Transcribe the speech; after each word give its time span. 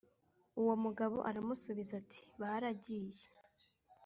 Uwo 0.59 0.73
mugabo 0.83 1.17
aramusubiza 1.29 1.93
ati 2.01 2.21
Baragiye 2.39 3.25